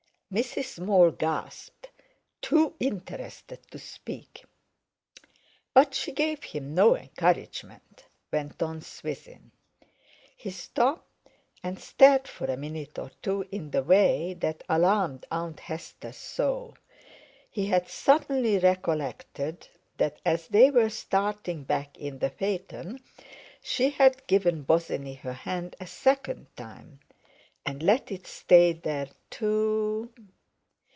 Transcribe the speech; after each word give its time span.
Mrs. 0.33 0.75
Small 0.75 1.11
gasped—too 1.11 2.73
interested 2.79 3.59
to 3.69 3.77
speak. 3.77 4.45
"But 5.73 5.93
she 5.93 6.13
gave 6.13 6.41
him 6.43 6.73
no 6.73 6.95
encouragement," 6.95 8.05
went 8.31 8.63
on 8.63 8.79
Swithin; 8.81 9.51
he 10.37 10.49
stopped, 10.49 11.05
and 11.61 11.77
stared 11.77 12.29
for 12.29 12.45
a 12.45 12.55
minute 12.55 12.97
or 12.97 13.11
two 13.21 13.45
in 13.51 13.71
the 13.71 13.83
way 13.83 14.33
that 14.35 14.63
alarmed 14.69 15.25
Aunt 15.31 15.59
Hester 15.59 16.13
so—he 16.13 17.65
had 17.65 17.89
suddenly 17.89 18.57
recollected 18.57 19.67
that, 19.97 20.21
as 20.25 20.47
they 20.47 20.71
were 20.71 20.89
starting 20.89 21.65
back 21.65 21.97
in 21.97 22.19
the 22.19 22.29
phaeton, 22.29 23.03
she 23.61 23.89
had 23.89 24.25
given 24.27 24.63
Bosinney 24.63 25.15
her 25.15 25.33
hand 25.33 25.75
a 25.81 25.87
second 25.87 26.47
time, 26.55 27.01
and 27.63 27.83
let 27.83 28.11
it 28.11 28.25
stay 28.25 28.73
there 28.73 29.07
too.... 29.29 30.11